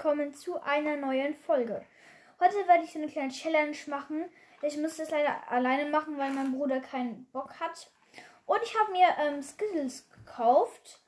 [0.00, 1.84] Willkommen zu einer neuen Folge.
[2.38, 4.26] Heute werde ich so eine kleine Challenge machen.
[4.62, 7.90] Ich muss das leider alleine machen, weil mein Bruder keinen Bock hat.
[8.46, 11.02] Und ich habe mir ähm, Skittles gekauft.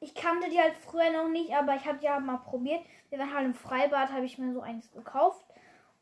[0.00, 2.84] Ich kannte die halt früher noch nicht, aber ich habe die halt mal probiert.
[3.10, 5.46] Wir waren halt im Freibad, habe ich mir so eins gekauft.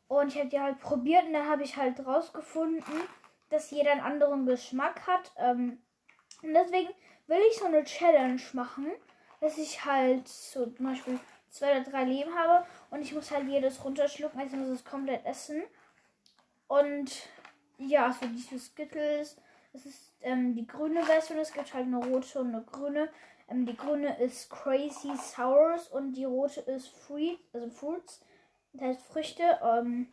[0.07, 3.01] Und ich habe die halt probiert und dann habe ich halt rausgefunden,
[3.51, 5.31] dass jeder einen anderen Geschmack hat.
[5.37, 5.79] Ähm,
[6.41, 6.89] und deswegen
[7.27, 8.87] will ich so eine Challenge machen,
[9.41, 11.19] dass ich halt so zum Beispiel
[11.51, 15.25] zwei oder drei Leben habe und ich muss halt jedes runterschlucken, also muss es komplett
[15.25, 15.61] essen.
[16.67, 17.11] Und
[17.77, 19.37] ja, so diese Skittles,
[19.73, 23.09] das ist ähm, die grüne Version, es gibt halt eine rote und eine grüne.
[23.49, 28.21] Ähm, die grüne ist Crazy Sours und die rote ist Fruit, also Fruits,
[28.73, 29.59] das heißt Früchte.
[29.61, 30.11] Ähm,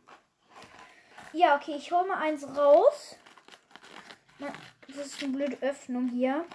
[1.31, 3.15] ja, okay, ich hole mal eins raus.
[4.87, 6.45] Das ist eine blöde Öffnung hier.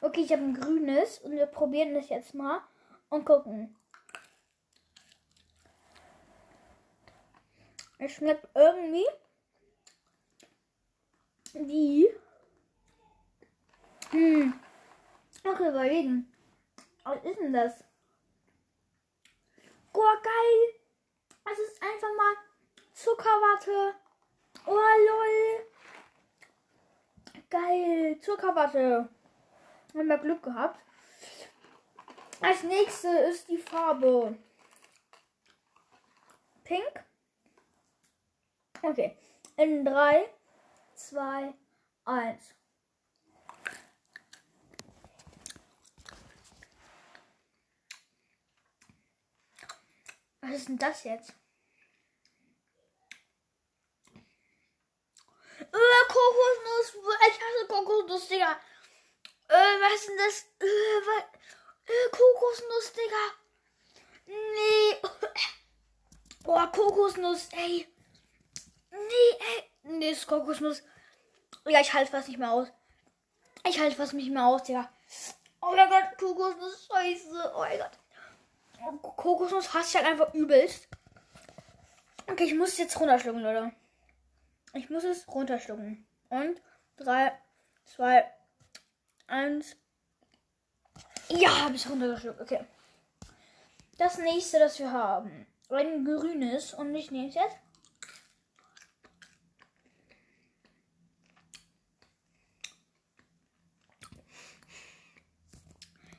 [0.00, 2.60] Okay, ich habe ein grünes und wir probieren das jetzt mal
[3.10, 3.76] und gucken.
[7.98, 9.06] Es schmeckt irgendwie
[11.52, 12.08] wie.
[14.10, 14.58] Hm.
[15.44, 16.32] Okay, überlegen.
[17.04, 17.84] Was ist denn das?
[19.92, 20.80] Boah, geil.
[21.52, 22.36] Es ist einfach mal
[22.92, 23.94] Zuckerwatte.
[24.66, 25.66] Oh, lol.
[27.50, 28.20] Geil.
[28.20, 29.08] Zuckerwatte.
[29.94, 30.80] Haben wir Glück gehabt.
[32.40, 34.38] Als nächste ist die Farbe
[36.62, 37.07] Pink.
[38.82, 39.16] Okay.
[39.56, 40.28] In 3,
[40.94, 41.54] 2,
[42.04, 42.54] 1.
[50.40, 51.34] Was ist denn das jetzt?
[55.60, 56.94] Äh, Kokosnuss.
[57.28, 58.52] Ich hasse Kokosnuss, Digga.
[59.48, 60.46] Äh, was ist denn das?
[60.60, 61.92] Äh?
[61.92, 63.24] Äh, Kokosnuss, Digga.
[64.26, 64.96] Nee.
[66.44, 67.86] Boah, Kokosnuss, ey.
[69.88, 70.82] Nee, ist Kokosnuss.
[71.66, 72.68] Ja, ich halte fast nicht mehr aus.
[73.66, 74.88] Ich halte fast nicht mehr aus, Digga.
[75.60, 77.52] Oh mein Gott, Kokosnuss, scheiße.
[77.54, 79.02] Oh mein Gott.
[79.16, 80.88] Kokosnuss hasse ich halt einfach übelst.
[82.30, 83.72] Okay, ich muss es jetzt runterschlucken, Leute.
[84.74, 86.06] Ich muss es runterschlucken.
[86.28, 86.60] Und
[86.98, 87.32] 3,
[87.86, 88.30] 2,
[89.26, 89.76] 1.
[91.30, 92.40] Ja, habe ich runtergeschluckt.
[92.40, 92.64] Okay.
[93.96, 95.46] Das nächste, das wir haben.
[95.70, 96.74] Ein grünes.
[96.74, 97.56] Und ich nehme es jetzt.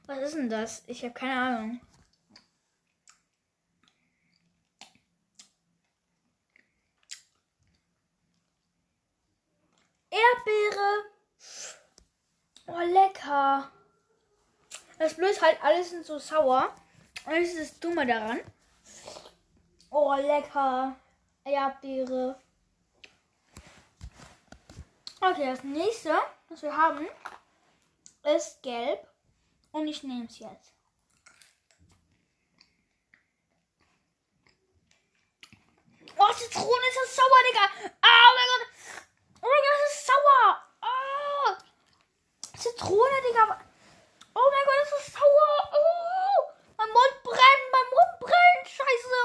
[0.09, 0.81] Was ist denn das?
[0.87, 1.81] Ich habe keine Ahnung.
[10.09, 11.03] Erdbeere.
[12.65, 13.71] Oh, lecker.
[14.97, 16.73] Das Blöd halt, alles sind so sauer.
[17.27, 18.39] Und das ist das Dumme daran.
[19.91, 20.95] Oh, lecker.
[21.43, 22.41] Erdbeere.
[25.21, 27.07] Okay, das nächste, was wir haben,
[28.23, 29.08] ist gelb.
[29.71, 30.73] Und ich nehme es jetzt.
[36.17, 37.65] Oh, Zitrone ist das sauer, Digga.
[38.01, 38.67] Ah, oh mein Gott.
[39.41, 40.47] Oh mein Gott, das ist sauer.
[40.81, 41.49] Oh.
[42.57, 43.43] Zitrone, Digga.
[44.35, 45.53] Oh mein Gott, das ist sauer.
[45.71, 46.39] Oh.
[46.77, 48.67] Mein Mund brennt, mein Mund brennt.
[48.67, 49.15] Scheiße.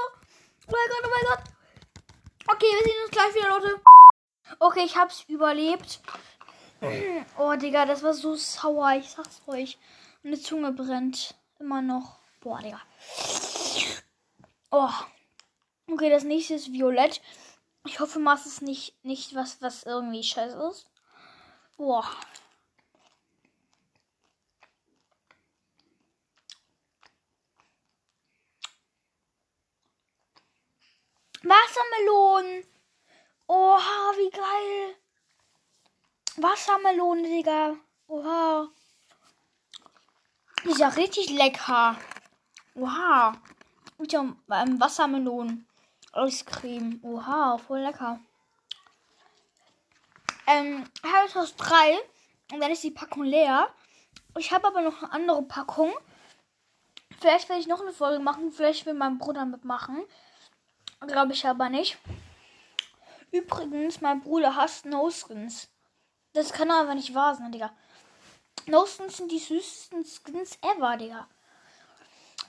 [0.67, 1.43] Oh mein Gott, oh mein Gott.
[2.47, 3.81] Okay, wir sehen uns gleich wieder, Leute.
[4.59, 5.99] Okay, ich hab's überlebt.
[7.37, 8.93] Oh, Digga, das war so sauer.
[8.93, 9.77] Ich sag's euch.
[10.25, 11.35] Meine Zunge brennt.
[11.59, 12.17] Immer noch.
[12.39, 12.81] Boah, Digga.
[14.71, 14.89] Oh.
[15.87, 17.21] Okay, das nächste ist Violett.
[17.85, 20.89] Ich hoffe mal, ist nicht, nicht was, was irgendwie scheiße ist.
[21.77, 22.09] Boah.
[31.43, 32.65] Wassermelonen.
[33.45, 34.95] Oha, wie geil.
[36.37, 37.75] Wassermelone, Digga.
[38.07, 38.74] Oha.
[40.65, 41.95] Ist ja richtig lecker.
[42.73, 43.33] Oha.
[43.99, 45.67] Mit dem ähm, Wassermelonen.
[46.11, 46.99] Eiscreme.
[47.03, 48.19] Oha, voll lecker.
[50.47, 51.97] Ähm, ich habe jetzt noch drei.
[52.51, 53.69] Und dann ist die Packung leer.
[54.37, 55.93] Ich habe aber noch eine andere Packung.
[57.19, 58.51] Vielleicht werde ich noch eine Folge machen.
[58.51, 60.03] Vielleicht will mein Bruder mitmachen.
[61.05, 61.97] Glaube ich aber nicht.
[63.31, 65.69] Übrigens, mein Bruder hasst No-Skins.
[66.33, 67.71] Das kann aber nicht wahr sein, Digga.
[68.67, 71.27] No-Skins sind die süßesten Skins ever, Digga.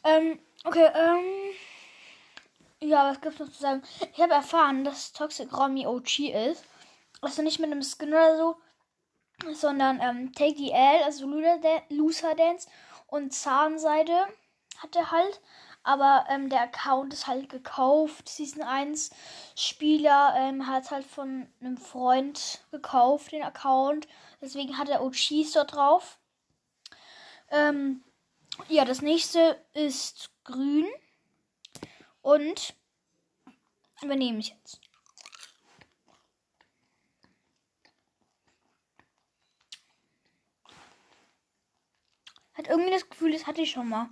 [0.04, 1.24] Ähm, okay, ähm.
[2.80, 3.82] Ja, was gibt's noch zu sagen?
[4.12, 6.18] Ich habe erfahren, dass Toxic Romy OG
[6.50, 6.64] ist.
[7.20, 8.56] Also nicht mit einem Skin oder so,
[9.52, 12.68] sondern ähm, Take the L, also Loser Dance
[13.06, 14.26] und Zahnseide.
[14.78, 15.40] hat er halt.
[15.82, 18.28] Aber ähm, der Account ist halt gekauft.
[18.28, 19.10] Season 1
[19.54, 24.08] Spieler ähm, hat halt von einem Freund gekauft, den Account.
[24.40, 26.18] Deswegen hat er OGs dort drauf.
[27.50, 28.04] Ähm,
[28.68, 30.86] ja, das nächste ist grün.
[32.22, 32.74] Und
[34.02, 34.80] übernehme ich jetzt.
[42.54, 44.08] Hat irgendwie das Gefühl, das hatte ich schon mal.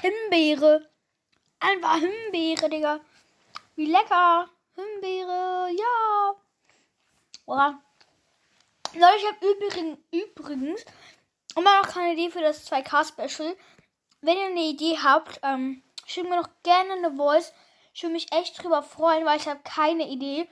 [0.00, 0.91] Himbeere.
[1.62, 3.00] Einfach Himbeere, Digga.
[3.76, 4.48] Wie lecker.
[4.74, 6.34] Himbeere, ja.
[7.46, 7.80] Oder?
[8.94, 10.84] Leute, ich habe übrigens, übrigens
[11.54, 13.56] immer noch keine Idee für das 2K-Special.
[14.22, 17.52] Wenn ihr eine Idee habt, ähm, schickt mir doch gerne eine Voice.
[17.94, 20.48] Ich würde mich echt drüber freuen, weil ich habe keine Idee.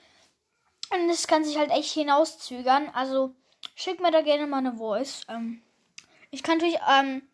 [0.92, 2.88] Und das kann sich halt echt hinauszögern.
[2.94, 3.34] Also
[3.74, 5.22] schickt mir da gerne mal eine Voice.
[5.28, 5.60] Ähm,
[6.30, 7.28] ich kann natürlich ähm,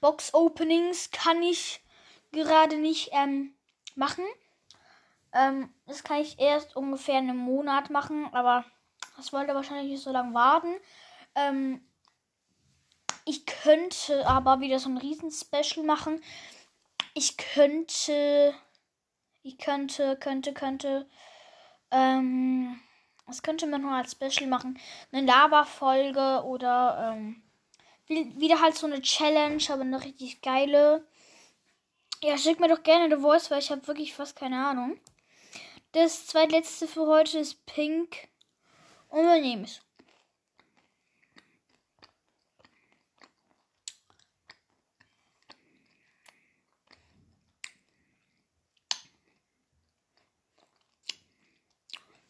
[0.00, 1.80] Box-Openings kann ich
[2.34, 3.54] gerade nicht ähm,
[3.94, 4.24] machen.
[5.32, 8.64] Ähm, das kann ich erst ungefähr einen Monat machen, aber
[9.16, 10.74] das wollte wahrscheinlich nicht so lange warten.
[11.34, 11.80] Ähm,
[13.24, 16.22] ich könnte aber wieder so ein Riesen-Special machen.
[17.14, 18.54] Ich könnte.
[19.42, 21.08] Ich könnte, könnte, könnte.
[21.90, 22.80] Ähm,
[23.26, 24.78] was könnte man noch als Special machen?
[25.12, 27.42] Eine Lava-Folge oder ähm,
[28.06, 31.06] wieder halt so eine Challenge, aber eine richtig geile.
[32.24, 34.98] Ja, schick mir doch gerne eine Voice, weil ich habe wirklich fast keine Ahnung.
[35.92, 38.28] Das zweitletzte für heute ist Pink.
[39.10, 39.82] Und wir nehmen es.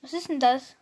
[0.01, 0.75] Was ist denn das?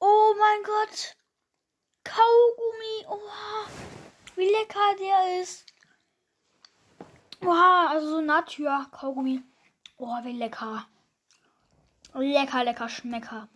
[0.00, 1.16] Oh mein Gott.
[2.06, 3.04] Kaugummi.
[3.08, 3.66] Oh,
[4.36, 5.66] wie lecker der ist.
[7.42, 9.42] Oha, also so Natur Kaugummi.
[9.98, 10.86] Oh, wie lecker.
[12.14, 13.48] Lecker, lecker, schmecker.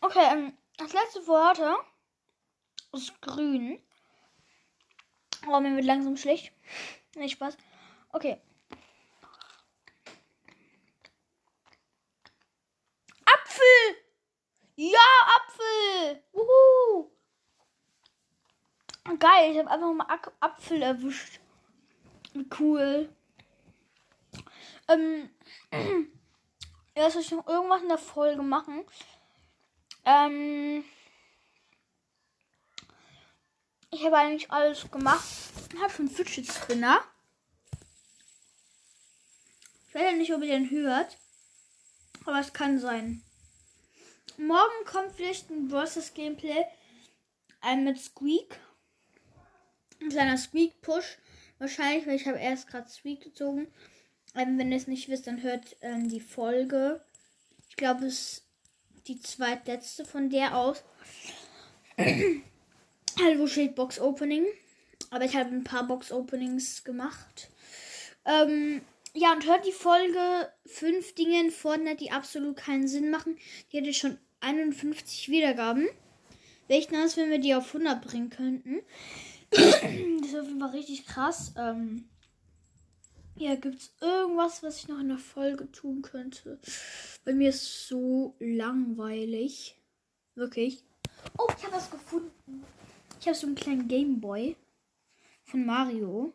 [0.00, 1.60] Okay, ähm, das letzte Wort
[2.92, 3.82] ist grün.
[5.46, 6.52] Oh, mir wird langsam schlecht.
[7.14, 7.56] Nicht Spaß.
[8.10, 8.40] Okay.
[13.24, 13.96] Apfel!
[14.76, 14.98] Ja,
[15.36, 16.22] Apfel!
[16.32, 17.15] Wuhu!
[19.06, 21.38] Geil, ich habe einfach mal Apfel erwischt.
[22.58, 23.08] Cool.
[24.88, 25.30] Ähm,
[26.96, 28.84] ja, soll ich noch irgendwas in der Folge machen?
[30.04, 30.84] Ähm,
[33.90, 35.24] ich habe eigentlich alles gemacht.
[35.72, 37.00] Ich habe schon Fidget Spinner.
[39.88, 41.16] Ich weiß ja nicht, ob ihr den hört.
[42.24, 43.22] Aber es kann sein.
[44.36, 46.66] Morgen kommt vielleicht ein Versus Gameplay.
[47.60, 48.60] Ein mit Squeak.
[50.00, 51.18] Ein kleiner Squeak Push.
[51.58, 53.66] Wahrscheinlich, weil ich habe erst gerade Sweet gezogen.
[54.34, 57.00] Ähm, wenn ihr es nicht wisst, dann hört ähm, die Folge.
[57.70, 58.44] Ich glaube, es ist
[59.08, 60.82] die zweitletzte von der aus.
[61.96, 64.44] wo steht Box Opening.
[65.10, 67.48] Aber ich habe ein paar Box Openings gemacht.
[68.24, 68.82] Ähm,
[69.14, 73.38] ja, und hört die Folge 5 Dinge in Fortnite, die absolut keinen Sinn machen.
[73.72, 75.88] Die hätte schon 51 Wiedergaben.
[76.68, 78.82] Wäre echt nice, wenn wir die auf 100 bringen könnten.
[79.50, 81.52] Das ist auf jeden Fall richtig krass.
[81.56, 82.08] Ähm,
[83.36, 86.58] ja, gibt es irgendwas, was ich noch in der Folge tun könnte?
[87.24, 89.76] Bei mir ist so langweilig.
[90.34, 90.84] Wirklich.
[91.38, 92.64] Oh, ich habe was gefunden.
[93.20, 94.56] Ich habe so einen kleinen Gameboy
[95.44, 96.32] von Mario.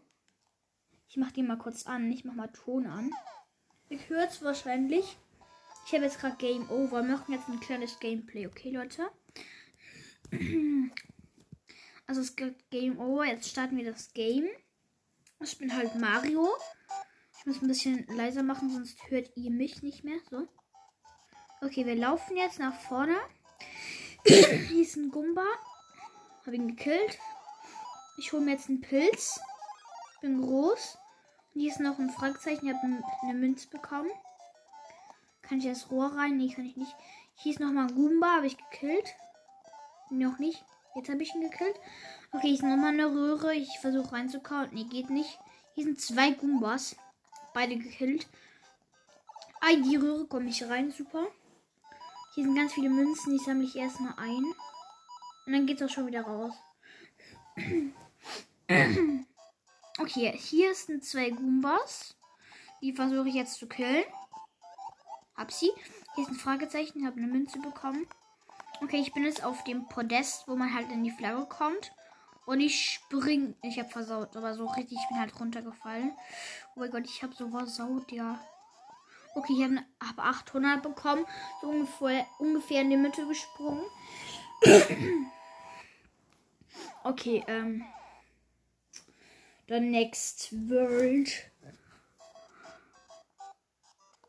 [1.09, 2.11] Ich mache den mal kurz an.
[2.11, 3.11] Ich mache mal Ton an.
[3.89, 5.17] Ihr hört es wahrscheinlich.
[5.85, 7.01] Ich habe jetzt gerade Game Over.
[7.01, 9.09] Wir machen jetzt ein kleines Gameplay, okay, Leute?
[12.11, 13.23] Also es gibt Game Over.
[13.23, 14.45] Jetzt starten wir das Game.
[15.39, 16.45] Ich bin halt Mario.
[17.39, 20.17] Ich muss ein bisschen leiser machen, sonst hört ihr mich nicht mehr.
[20.29, 20.45] So.
[21.61, 23.15] Okay, wir laufen jetzt nach vorne.
[24.25, 25.45] Hier ist ein Gumba.
[26.45, 27.17] Habe ihn gekillt.
[28.17, 29.39] Ich hole mir jetzt einen Pilz.
[30.19, 30.97] Bin groß.
[31.53, 32.67] Und hier ist noch ein Fragezeichen.
[32.67, 34.11] Ich habe eine Münze bekommen.
[35.43, 36.35] Kann ich das Rohr rein?
[36.35, 36.93] Nee, kann ich nicht.
[37.35, 38.35] Hier ist noch mal ein Goomba.
[38.35, 39.15] Habe ich gekillt.
[40.09, 40.61] Noch nicht.
[40.95, 41.75] Jetzt habe ich ihn gekillt.
[42.31, 43.53] Okay, hier ist nochmal eine Röhre.
[43.55, 44.69] Ich versuche reinzukauen.
[44.73, 45.39] Nee, geht nicht.
[45.73, 46.95] Hier sind zwei Goombas.
[47.53, 48.27] Beide gekillt.
[49.61, 50.91] Ah, die Röhre komme ich rein.
[50.91, 51.27] Super.
[52.35, 53.37] Hier sind ganz viele Münzen.
[53.37, 54.43] Die sammle ich erstmal ein.
[55.45, 56.53] Und dann geht es auch schon wieder raus.
[59.99, 62.15] Okay, hier sind zwei Goombas.
[62.81, 64.03] Die versuche ich jetzt zu killen.
[65.35, 65.69] Hab sie.
[66.15, 67.01] Hier ist ein Fragezeichen.
[67.01, 68.07] Ich habe eine Münze bekommen.
[68.83, 71.91] Okay, ich bin jetzt auf dem Podest, wo man halt in die Flagge kommt.
[72.45, 73.55] Und ich spring.
[73.61, 74.97] Ich habe versaut, aber so richtig.
[74.99, 76.11] Ich bin halt runtergefallen.
[76.75, 78.39] Oh mein Gott, ich habe so versaut, ja.
[79.35, 81.25] Okay, ich habe hab 800 bekommen.
[81.61, 83.83] So ungefähr, ungefähr in die Mitte gesprungen.
[87.03, 87.85] okay, ähm.
[89.69, 91.50] The Next World.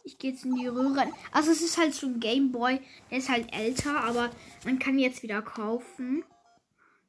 [0.05, 1.13] Ich gehe jetzt in die Röhre.
[1.31, 2.81] Also es ist halt so ein Gameboy.
[3.11, 4.31] Der ist halt älter, aber
[4.65, 6.25] man kann jetzt wieder kaufen.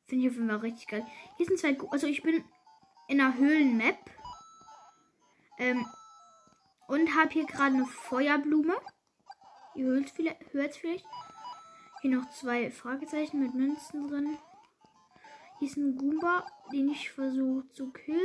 [0.05, 1.05] Finde ich auf jeden Fall richtig geil.
[1.37, 1.77] Hier sind zwei.
[1.91, 2.43] Also ich bin
[3.07, 3.97] in einer Höhlenmap.
[5.57, 5.85] Ähm,
[6.87, 8.75] und habe hier gerade eine Feuerblume.
[9.75, 11.05] Ihr hört es vielleicht.
[12.01, 14.37] Hier noch zwei Fragezeichen mit Münzen drin.
[15.59, 18.19] Hier ist ein Goomba, den ich versuche zu killen.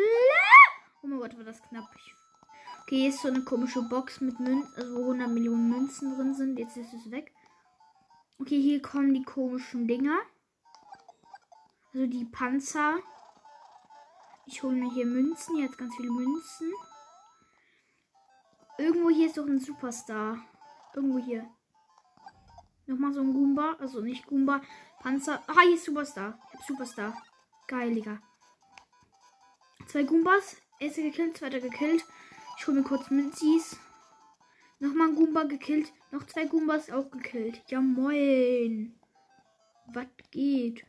[1.03, 1.89] Oh mein Gott, war das knapp.
[2.89, 6.33] Okay, hier ist so eine komische Box mit Münzen, also wo 100 Millionen Münzen drin
[6.33, 6.59] sind.
[6.59, 7.35] Jetzt ist es weg.
[8.41, 10.17] Okay, hier kommen die komischen Dinger.
[11.93, 12.97] Also die Panzer.
[14.47, 15.59] Ich hole mir hier Münzen.
[15.59, 16.73] Jetzt ganz viele Münzen.
[18.79, 20.39] Irgendwo hier ist doch ein Superstar.
[20.95, 21.47] Irgendwo hier.
[22.87, 23.77] Nochmal so ein Goomba.
[23.81, 24.63] Also nicht Goomba.
[25.01, 25.43] Panzer.
[25.47, 26.39] Ah, hier ist Superstar.
[26.55, 27.23] Ich hab Superstar.
[27.67, 28.23] Geil, Digga.
[29.89, 30.57] Zwei Goombas.
[30.81, 32.07] Erster gekillt, zweiter gekillt.
[32.59, 33.79] Ich hole mir kurz Münzis.
[34.81, 35.93] Nochmal ein Goomba gekillt.
[36.11, 37.63] Noch zwei Goombas auch gekillt.
[37.69, 38.99] Ja, moin.
[39.87, 40.85] Was geht?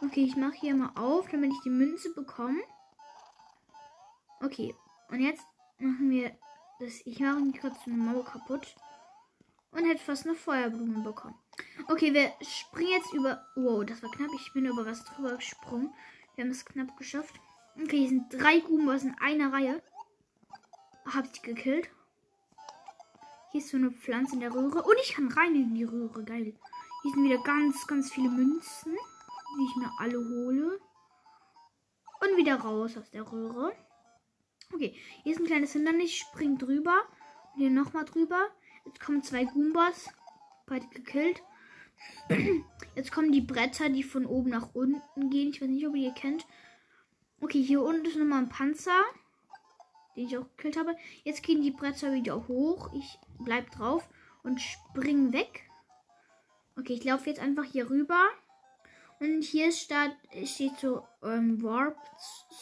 [0.00, 2.60] Okay, ich mache hier mal auf, damit ich die Münze bekomme.
[4.42, 4.74] Okay,
[5.08, 5.46] und jetzt
[5.78, 6.32] machen wir
[6.80, 7.00] das.
[7.06, 8.74] Ich mache mich kurz eine Mauer kaputt.
[9.70, 11.38] Und hätte fast eine Feuerblume bekommen.
[11.88, 13.46] Okay, wir springen jetzt über.
[13.54, 14.30] Wow, das war knapp.
[14.34, 15.94] Ich bin über was drüber gesprungen.
[16.34, 17.34] Wir haben es knapp geschafft.
[17.80, 19.80] Okay, hier sind drei Goombas in einer Reihe.
[21.14, 21.90] Hab ich gekillt.
[23.50, 24.82] Hier ist so eine Pflanze in der Röhre.
[24.82, 26.24] Und ich kann rein in die Röhre.
[26.24, 26.54] Geil.
[27.02, 28.96] Hier sind wieder ganz, ganz viele Münzen
[29.56, 30.80] wie ich mir alle hole.
[32.20, 33.72] Und wieder raus aus der Röhre.
[34.72, 36.10] Okay, hier ist ein kleines Hindernis.
[36.10, 37.02] Ich spring drüber.
[37.54, 38.48] Und hier nochmal drüber.
[38.86, 40.08] Jetzt kommen zwei Goombas.
[40.66, 41.42] Beide gekillt.
[42.96, 45.50] Jetzt kommen die Bretter, die von oben nach unten gehen.
[45.50, 46.46] Ich weiß nicht, ob ihr die kennt.
[47.40, 49.02] Okay, hier unten ist nochmal ein Panzer.
[50.16, 50.96] Den ich auch gekillt habe.
[51.24, 52.90] Jetzt gehen die Bretter wieder hoch.
[52.94, 54.08] Ich bleib drauf
[54.42, 55.68] und spring weg.
[56.78, 58.28] Okay, ich laufe jetzt einfach hier rüber.
[59.20, 61.96] Und hier steht, steht so ähm, Warp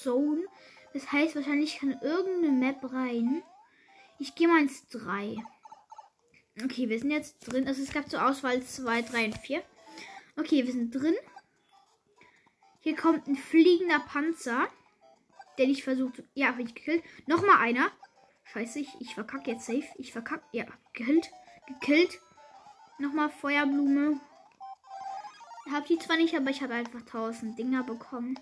[0.02, 0.42] Zone.
[0.92, 3.42] Das heißt, wahrscheinlich kann irgendeine Map rein.
[4.18, 5.36] Ich gehe mal ins 3.
[6.62, 7.66] Okay, wir sind jetzt drin.
[7.66, 9.62] Also es gab zur Auswahl 2, 3 und 4.
[10.36, 11.14] Okay, wir sind drin.
[12.80, 14.68] Hier kommt ein fliegender Panzer.
[15.60, 16.22] Den ich versucht.
[16.32, 17.04] Ja, habe ich gekillt.
[17.26, 17.90] Nochmal einer.
[18.44, 19.84] Scheiße, ich, ich verkacke jetzt safe.
[19.96, 20.42] Ich verkacke.
[20.52, 20.64] Ja,
[20.94, 21.30] gekillt.
[21.66, 22.18] Gekillt.
[22.98, 24.18] Nochmal Feuerblume.
[25.70, 28.40] Hab die zwar nicht, aber ich habe einfach tausend Dinger bekommen.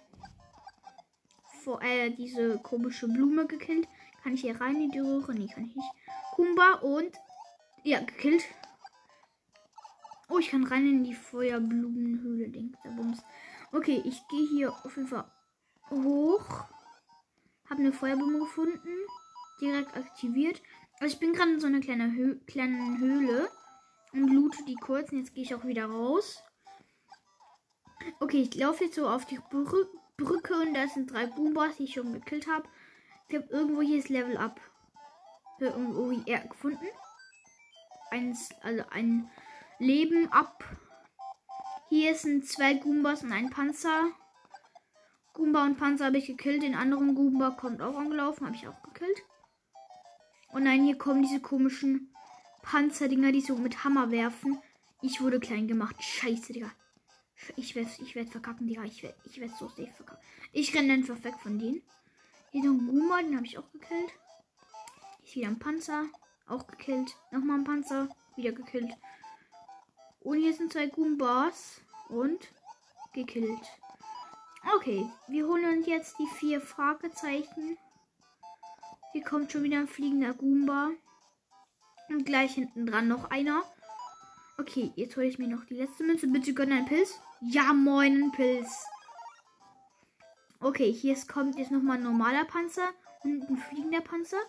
[1.64, 3.88] Vor, äh, diese komische Blume gekillt.
[4.22, 5.34] Kann ich hier rein in die Röhre?
[5.34, 5.90] Nee, kann ich nicht.
[6.36, 7.16] Kumba und.
[7.82, 8.44] Ja, gekillt.
[10.28, 12.48] Oh, ich kann rein in die Feuerblumenhöhle.
[12.48, 12.76] Ding.
[13.72, 15.24] Okay, ich gehe hier auf jeden Fall
[15.90, 16.68] hoch.
[17.70, 18.88] Habe eine Feuerblume gefunden.
[19.60, 20.62] Direkt aktiviert.
[21.00, 23.50] Also ich bin gerade in so einer kleinen, Hö kleinen Höhle.
[24.12, 25.12] Und loote die kurz.
[25.12, 26.42] Und jetzt gehe ich auch wieder raus.
[28.20, 29.84] Okay, ich laufe jetzt so auf die Brü
[30.16, 32.68] Brücke und da sind drei Boombas, die ich schon gekillt habe.
[33.28, 34.60] Ich habe irgendwo hier das Level Up
[35.60, 36.86] irgendwo hier gefunden.
[38.10, 39.30] Eins, also ein
[39.78, 40.64] Leben ab.
[41.88, 44.10] Hier sind zwei Goombas und ein Panzer.
[45.38, 46.64] Goomba und Panzer habe ich gekillt.
[46.64, 49.22] Den anderen Goomba kommt auch angelaufen, habe ich auch gekillt.
[50.48, 52.12] Und nein, hier kommen diese komischen
[52.62, 54.60] Panzerdinger, die so mit Hammer werfen.
[55.00, 56.02] Ich wurde klein gemacht.
[56.02, 56.72] Scheiße, Digga.
[57.54, 58.82] Ich werde ich werd verkacken, Digga.
[58.82, 60.24] Ich werde ich werd so safe verkacken.
[60.52, 61.82] Ich renne einfach weg von denen.
[62.50, 64.10] Hier ist ein Guma, den habe ich auch gekillt.
[65.20, 66.06] Hier ist wieder ein Panzer.
[66.48, 67.14] Auch gekillt.
[67.30, 68.08] Nochmal ein Panzer.
[68.34, 68.90] Wieder gekillt.
[70.18, 71.80] Und hier sind zwei Goombas.
[72.08, 72.48] Und
[73.12, 73.70] gekillt.
[74.74, 77.78] Okay, wir holen uns jetzt die vier Fragezeichen.
[79.12, 80.90] Hier kommt schon wieder ein fliegender Goomba.
[82.10, 83.62] Und gleich hinten dran noch einer.
[84.58, 86.26] Okay, jetzt hole ich mir noch die letzte Münze.
[86.26, 87.18] Bitte gönn einen Pilz.
[87.40, 88.84] Ja, moin, ein Pilz.
[90.60, 92.90] Okay, hier kommt jetzt nochmal ein normaler Panzer
[93.24, 94.40] und ein fliegender Panzer.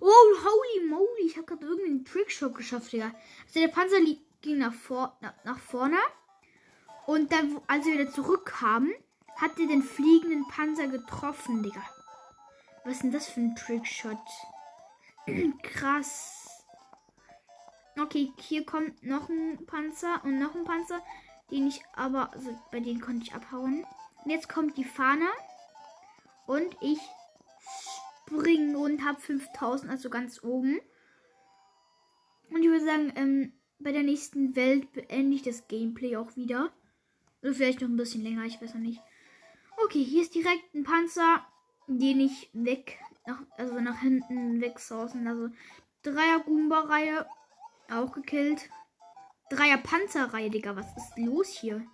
[0.00, 3.12] Oh, holy moly, ich habe gerade irgendeinen Trickshot geschafft, Digga.
[3.46, 3.98] Also der Panzer
[4.40, 5.98] ging nach, vor, nach, nach vorne.
[7.06, 8.92] Und dann, als wir wieder zurückkamen,
[9.36, 11.82] hat er den fliegenden Panzer getroffen, Digga.
[12.84, 14.18] Was ist denn das für ein Trickshot?
[15.62, 16.64] Krass.
[18.00, 21.00] Okay, hier kommt noch ein Panzer und noch ein Panzer,
[21.50, 23.84] den ich aber, also bei denen konnte ich abhauen.
[24.24, 25.26] Und jetzt kommt die Fahne
[26.46, 27.00] und ich
[28.26, 30.80] springe und habe 5000, also ganz oben.
[32.50, 36.72] Und ich würde sagen, ähm, bei der nächsten Welt beende ich das Gameplay auch wieder.
[37.42, 39.00] Oder vielleicht noch ein bisschen länger, ich weiß noch nicht.
[39.84, 41.46] Okay, hier ist direkt ein Panzer,
[41.86, 45.26] den ich weg, nach, also nach hinten wegsausen.
[45.26, 45.50] Also
[46.02, 47.26] Dreier Goomba-Reihe,
[47.90, 48.70] auch gekillt.
[49.50, 51.86] Dreier Panzerreihe, Digga, was ist los hier?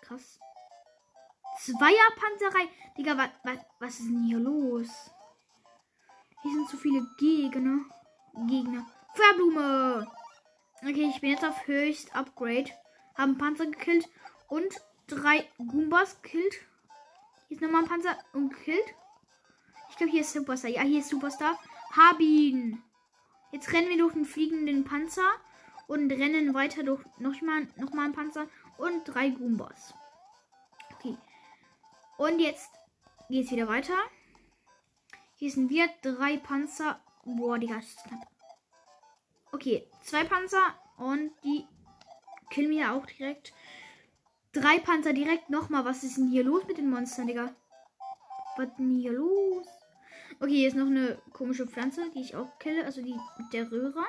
[0.00, 0.40] Krass.
[1.60, 4.88] Zweier Panzerreihe, Digga, was, was, was ist denn hier los?
[6.42, 7.84] Hier sind zu viele Gegner.
[8.48, 8.86] Gegner.
[9.14, 10.10] Feuerblume!
[10.82, 12.70] Okay, ich bin jetzt auf höchst Upgrade.
[13.16, 14.08] Haben Panzer gekillt
[14.48, 14.74] und
[15.06, 16.65] drei Goombas gekillt.
[17.48, 18.94] Hier ist nochmal ein Panzer und gekillt.
[19.90, 20.70] Ich glaube, hier ist Superstar.
[20.70, 21.58] Ja, hier ist Superstar.
[21.96, 22.82] Hab ihn.
[23.52, 25.30] Jetzt rennen wir durch den fliegenden Panzer
[25.86, 28.48] und rennen weiter durch nochmal noch mal einen Panzer
[28.78, 29.94] und drei Goombas.
[30.94, 31.16] Okay.
[32.18, 32.70] Und jetzt
[33.28, 33.94] geht es wieder weiter.
[35.36, 37.00] Hier sind wir drei Panzer.
[37.24, 38.26] Boah, die ist knapp.
[39.52, 41.64] Okay, zwei Panzer und die
[42.50, 43.52] killen wir auch direkt.
[44.56, 45.84] Drei Panzer direkt nochmal.
[45.84, 47.54] Was ist denn hier los mit den Monstern, Digga?
[48.56, 49.66] Was denn hier los?
[50.40, 52.82] Okay, hier ist noch eine komische Pflanze, die ich auch kille.
[52.86, 53.20] Also die
[53.52, 54.02] der Röhre.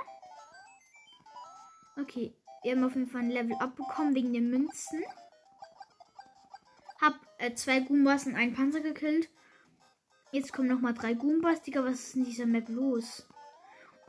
[2.00, 5.04] Okay, wir haben auf jeden Fall ein Level abbekommen wegen den Münzen.
[7.02, 9.30] Hab äh, zwei Goombas und einen Panzer gekillt.
[10.32, 11.62] Jetzt kommen nochmal drei Goombas.
[11.62, 13.28] Digga, was ist in dieser Map los?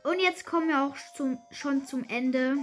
[0.05, 2.55] Und jetzt kommen wir auch zum, schon zum Ende.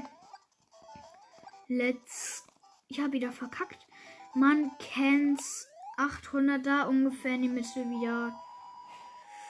[1.69, 2.46] Let's.
[2.89, 3.87] Ich habe wieder verkackt.
[4.35, 5.69] Man kennt's.
[5.97, 8.39] 800 da ungefähr in die Mitte wieder.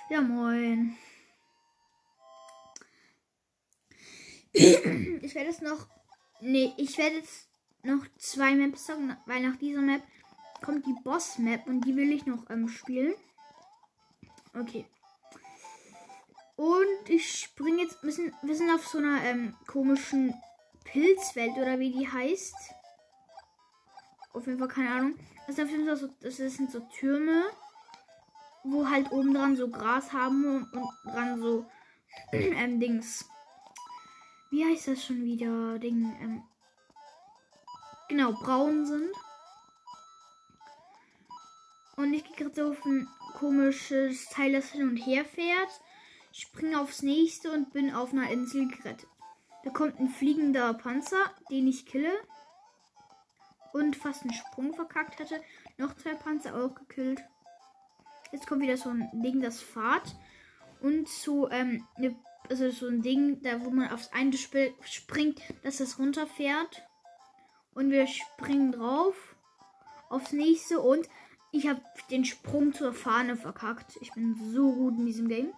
[0.09, 0.97] Ja, moin.
[5.23, 5.89] Ich werde es noch.
[6.41, 7.49] Nee, ich werde jetzt
[7.83, 10.03] noch zwei Maps sagen, weil nach dieser Map
[10.63, 13.15] kommt die Boss-Map und die will ich noch ähm, spielen.
[14.55, 14.87] Okay.
[16.55, 18.03] Und ich springe jetzt.
[18.03, 20.33] Wir sind, wir sind auf so einer ähm, komischen
[20.85, 22.55] Pilzwelt oder wie die heißt.
[24.37, 25.15] Auf jeden Fall keine Ahnung.
[25.47, 27.45] Das, auf jeden Fall so, das sind so Türme,
[28.65, 31.67] wo halt oben dran so Gras haben und, und dran so
[32.33, 33.29] ähm, Dings.
[34.51, 35.79] Wie heißt das schon wieder?
[35.79, 36.17] Ding.
[36.21, 36.43] Ähm,
[38.09, 39.11] genau, braun sind.
[41.97, 45.81] Und ich gehe gerade so auf ein komisches Teil, das hin und her fährt
[46.37, 49.09] springe aufs nächste und bin auf einer Insel gerettet.
[49.65, 52.13] Da kommt ein fliegender Panzer, den ich kille.
[53.77, 55.43] Und fast einen Sprung verkackt hatte.
[55.77, 57.23] Noch zwei Panzer auch gekillt.
[58.33, 60.17] Jetzt kommt wieder so ein Ding, das fahrt.
[60.81, 62.17] Und so, ähm, ne,
[62.49, 66.87] also so ein Ding, da wo man aufs eine Sp springt, dass das runterfährt.
[67.75, 69.37] Und wir springen drauf.
[70.09, 71.07] Aufs nächste und
[71.53, 73.99] ich habe den Sprung zur Fahne verkackt.
[74.01, 75.53] Ich bin so gut in diesem Game.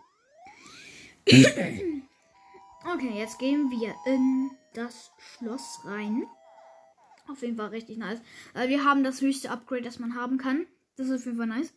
[2.92, 6.26] okay, jetzt gehen wir in das Schloss rein.
[7.30, 8.20] Auf jeden Fall richtig nice.
[8.54, 10.66] Äh, wir haben das höchste Upgrade, das man haben kann.
[10.96, 11.72] Das ist auf jeden Fall nice.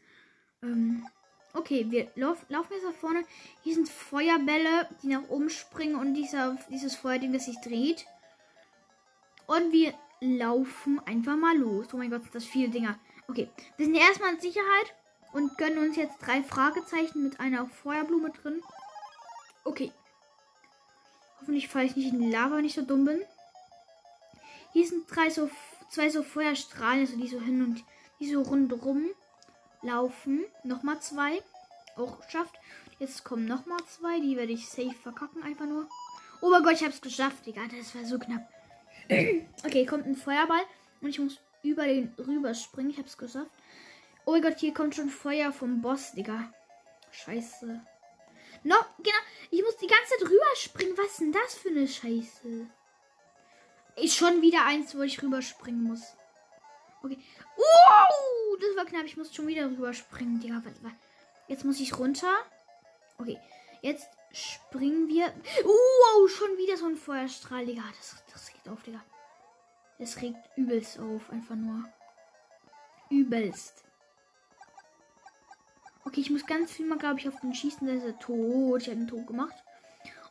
[0.64, 1.06] Ähm,
[1.54, 3.24] okay, wir lauf, laufen jetzt nach vorne.
[3.64, 8.06] Hier sind Feuerbälle, die nach oben springen und dieser, dieses Feuerding, das sich dreht.
[9.48, 11.88] Und wir laufen einfach mal los.
[11.94, 12.98] Oh mein Gott, sind das viele Dinger.
[13.28, 14.96] Okay, wir sind erstmal in Sicherheit
[15.34, 18.62] und gönnen uns jetzt drei Fragezeichen mit einer Feuerblume drin.
[19.64, 19.92] Okay.
[21.40, 23.22] Hoffentlich falle ich nicht in die Lava, wenn ich so dumm bin.
[24.74, 25.50] Hier sind drei so,
[25.90, 27.84] zwei so Feuerstrahlen, also die so hin und
[28.20, 29.10] die so rundherum
[29.82, 30.46] laufen.
[30.64, 31.42] Nochmal zwei.
[31.96, 32.56] Auch geschafft.
[33.00, 34.20] Jetzt kommen nochmal zwei.
[34.20, 35.88] Die werde ich safe verkacken, einfach nur.
[36.42, 37.62] Oh mein Gott, ich habe es geschafft, Digga.
[37.68, 38.48] Das war so knapp.
[39.66, 40.62] okay, kommt ein Feuerball.
[41.02, 42.92] Und ich muss über den rüberspringen.
[42.92, 43.52] Ich habe es geschafft.
[44.26, 46.54] Oh mein Gott, hier kommt schon Feuer vom Boss, Digga.
[47.12, 47.82] Scheiße.
[48.64, 49.18] No, genau.
[49.50, 50.98] Ich muss die ganze Zeit rüberspringen.
[50.98, 52.68] Was ist denn das für eine Scheiße?
[53.96, 56.16] Ist schon wieder eins, wo ich rüberspringen muss.
[57.04, 57.18] Okay.
[57.58, 59.06] Uh, das war knapp.
[59.06, 60.40] Ich muss schon wieder rüberspringen.
[60.40, 60.62] Digga,
[61.48, 62.34] jetzt muss ich runter.
[63.18, 63.40] Okay.
[63.82, 65.34] Jetzt springen wir.
[65.64, 67.84] Uh, schon wieder so ein Feuerstrahl, Digga.
[67.98, 69.04] Das, das regt auf, Digga.
[70.00, 71.30] Das regt übelst auf.
[71.30, 71.86] Einfach nur.
[73.10, 73.84] Übelst.
[76.06, 77.86] Okay, ich muss ganz viel mal, glaube ich, auf den schießen.
[77.86, 78.82] Der ist er tot.
[78.82, 79.56] Ich habe einen Tod gemacht.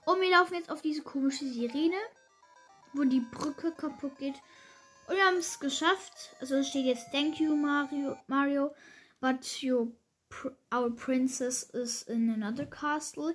[0.05, 1.97] Und wir laufen jetzt auf diese komische Sirene,
[2.93, 4.35] wo die Brücke kaputt geht.
[5.07, 6.37] Und wir haben es geschafft.
[6.41, 8.75] Also steht jetzt Thank you, Mario, Mario.
[9.21, 9.89] But your,
[10.73, 13.35] our princess is in another castle.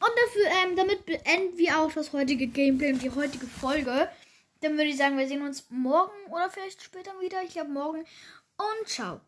[0.00, 4.08] Und dafür, ähm, damit beenden wir auch das heutige Gameplay und die heutige Folge.
[4.60, 7.42] Dann würde ich sagen, wir sehen uns morgen oder vielleicht später wieder.
[7.42, 8.04] Ich glaube morgen.
[8.56, 9.20] Und ciao.